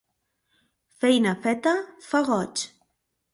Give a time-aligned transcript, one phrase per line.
[1.03, 1.75] Feina feta
[2.07, 2.65] fa goig.